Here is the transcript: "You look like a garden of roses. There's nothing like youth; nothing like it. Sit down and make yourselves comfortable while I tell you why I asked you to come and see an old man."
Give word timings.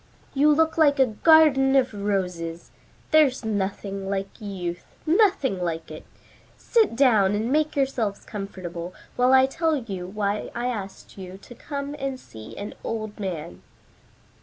"You 0.33 0.49
look 0.51 0.79
like 0.79 0.97
a 0.97 1.05
garden 1.05 1.75
of 1.75 1.93
roses. 1.93 2.71
There's 3.11 3.45
nothing 3.45 4.09
like 4.09 4.41
youth; 4.41 4.83
nothing 5.05 5.61
like 5.61 5.91
it. 5.91 6.05
Sit 6.57 6.95
down 6.95 7.35
and 7.35 7.51
make 7.51 7.75
yourselves 7.75 8.25
comfortable 8.25 8.95
while 9.15 9.31
I 9.33 9.45
tell 9.45 9.75
you 9.75 10.07
why 10.07 10.49
I 10.55 10.65
asked 10.65 11.19
you 11.19 11.37
to 11.43 11.53
come 11.53 11.95
and 11.99 12.19
see 12.19 12.57
an 12.57 12.73
old 12.83 13.19
man." 13.19 13.61